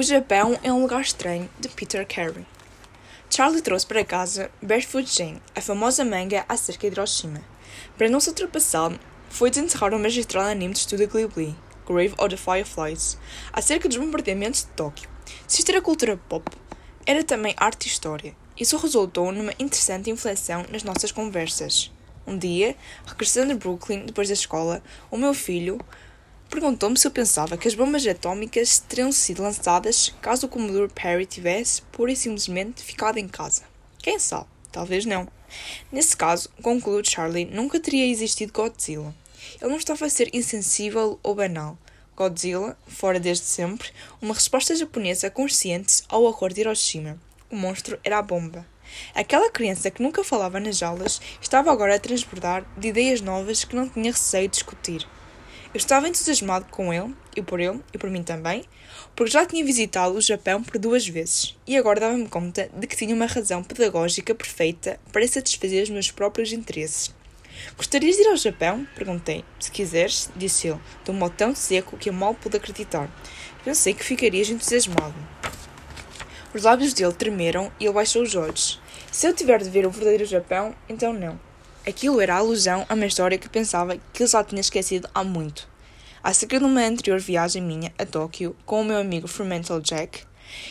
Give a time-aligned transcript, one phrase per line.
[0.00, 2.46] O Japão é um lugar estranho, de Peter Carey.
[3.28, 7.42] Charlie trouxe para casa Barefoot Jane, a famosa manga acerca de Hiroshima.
[7.98, 11.54] Para não se ultrapassar, foi desenterrar o magistral anime de estudo Ghibli,
[11.86, 13.18] Grave of the Fireflies,
[13.52, 15.06] acerca dos bombardeamentos de Tóquio.
[15.46, 16.50] Se isto era cultura pop,
[17.04, 18.34] era também arte e história.
[18.58, 21.92] Isso resultou numa interessante inflexão nas nossas conversas.
[22.26, 22.74] Um dia,
[23.04, 25.78] regressando de Brooklyn depois da escola, o meu filho
[26.50, 31.24] perguntou-me se eu pensava que as bombas atómicas teriam sido lançadas caso o Commodore Perry
[31.24, 33.62] tivesse, pura e simplesmente, ficado em casa.
[33.98, 34.46] Quem sabe?
[34.72, 35.28] Talvez não.
[35.90, 39.14] Nesse caso, concluiu Charlie, nunca teria existido Godzilla.
[39.60, 41.78] Ele não estava a ser insensível ou banal.
[42.16, 47.18] Godzilla, fora desde sempre, uma resposta japonesa consciente ao horror de Hiroshima.
[47.48, 48.66] O monstro era a bomba.
[49.14, 53.76] Aquela criança que nunca falava nas aulas estava agora a transbordar de ideias novas que
[53.76, 55.06] não tinha receio de discutir.
[55.72, 58.64] Eu estava entusiasmado com ele, e por ele, e por mim também,
[59.14, 62.96] porque já tinha visitado o Japão por duas vezes, e agora dava-me conta de que
[62.96, 67.14] tinha uma razão pedagógica perfeita para satisfazer os meus próprios interesses.
[67.76, 68.84] Gostarias de ir ao Japão?
[68.96, 69.44] Perguntei.
[69.60, 73.08] Se quiseres, disse ele, de um modo tão seco que eu mal pude acreditar.
[73.64, 75.14] Pensei que ficarias entusiasmado.
[76.52, 78.80] Os lábios dele tremeram e ele baixou os olhos.
[79.12, 81.38] Se eu tiver de ver o verdadeiro Japão, então não.
[81.86, 85.24] Aquilo era a alusão a uma história que pensava que eu já tinha esquecido há
[85.24, 85.69] muito.
[86.22, 90.20] Acerca de uma anterior viagem minha a Tóquio com o meu amigo Fermental Jack,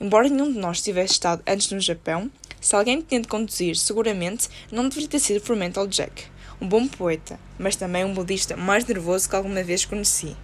[0.00, 4.48] embora nenhum de nós tivesse estado antes no Japão, se alguém tinha de conduzir, seguramente
[4.70, 6.26] não deveria ter sido Fermental Jack,
[6.60, 10.36] um bom poeta, mas também um budista mais nervoso que alguma vez conheci.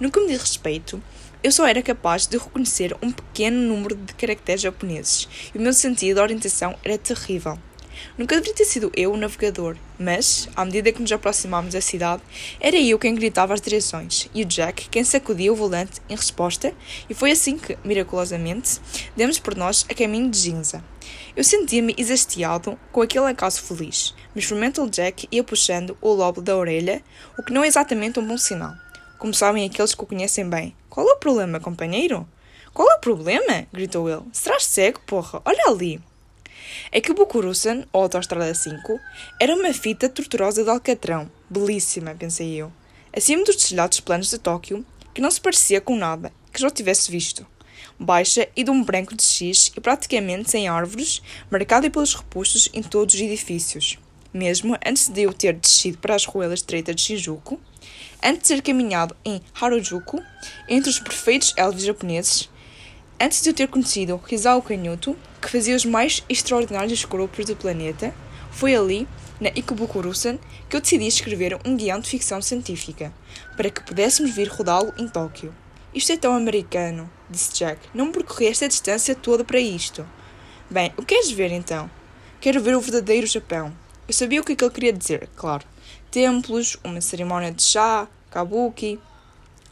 [0.00, 1.00] No que me diz respeito,
[1.40, 5.72] eu só era capaz de reconhecer um pequeno número de caracteres japoneses e o meu
[5.72, 7.56] sentido de orientação era terrível.
[8.16, 12.22] Nunca deveria ter sido eu o navegador, mas, à medida que nos aproximámos da cidade,
[12.60, 16.74] era eu quem gritava as direções e o Jack quem sacudia o volante em resposta,
[17.08, 18.80] e foi assim que, miraculosamente,
[19.16, 20.84] demos por nós a caminho de Ginza.
[21.34, 26.56] Eu sentia-me exastiado com aquele acaso feliz, mas Fermental Jack ia puxando o lobo da
[26.56, 27.02] orelha,
[27.38, 28.74] o que não é exatamente um bom sinal.
[29.18, 30.76] Como sabem aqueles que o conhecem bem.
[30.90, 32.28] Qual é o problema, companheiro?
[32.74, 33.66] Qual é o problema?
[33.72, 34.22] gritou ele.
[34.32, 35.40] Serás cego, porra?
[35.44, 36.00] Olha ali!
[36.92, 39.00] É que o Bucurusan, ou Autostrada 5,
[39.40, 42.70] era uma fita torturosa de alcatrão, belíssima, pensei eu,
[43.16, 47.10] acima dos destilhados planos de Tóquio, que não se parecia com nada que já tivesse
[47.10, 47.46] visto.
[47.98, 52.82] Baixa e de um branco de X e praticamente sem árvores, marcada pelos repuxos em
[52.82, 53.98] todos os edifícios.
[54.32, 57.58] Mesmo antes de eu ter descido para as ruelas estreitas de Shinjuku,
[58.22, 60.22] antes de ter caminhado em Harajuku,
[60.68, 62.50] entre os perfeitos elfos japoneses,
[63.24, 68.14] Antes de eu ter conhecido Rizal Canhoto, que fazia os mais extraordinários grupos do planeta,
[68.52, 69.08] foi ali,
[69.40, 70.38] na Ikubukurusan,
[70.70, 73.12] que eu decidi escrever um guião de ficção científica,
[73.56, 75.52] para que pudéssemos vir rodá-lo em Tóquio.
[75.92, 77.80] Isto é tão americano, disse Jack.
[77.92, 80.06] Não percorri esta distância toda para isto.
[80.70, 81.90] Bem, o que queres ver então?
[82.40, 83.74] Quero ver o verdadeiro Japão.
[84.06, 85.64] Eu sabia o que, é que ele queria dizer, claro.
[86.10, 88.98] Templos, uma cerimónia de chá, kabuki,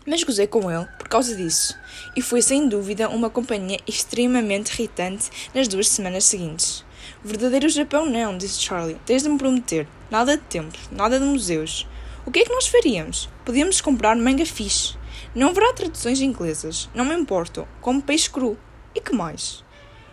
[0.06, 1.76] mas gozei com ele por causa disso,
[2.16, 6.84] e foi sem dúvida uma companhia extremamente irritante nas duas semanas seguintes.
[7.22, 8.98] Verdadeiro Japão não, disse Charlie.
[9.04, 9.86] Tens de me prometer.
[10.10, 11.86] Nada de templos, nada de museus.
[12.24, 13.28] O que é que nós faríamos?
[13.44, 14.94] Podíamos comprar manga fixe.
[15.34, 16.88] Não haverá traduções inglesas.
[16.94, 17.66] Não me importo.
[17.80, 18.58] Como peixe cru.
[18.94, 19.64] E que mais?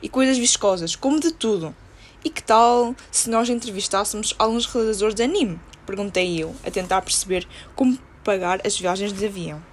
[0.02, 1.76] E coisas viscosas, como de tudo.
[2.24, 5.60] E que tal se nós entrevistássemos alguns realizadores de anime?
[5.86, 9.64] Perguntei eu, a tentar perceber como pagar as viagens de avião.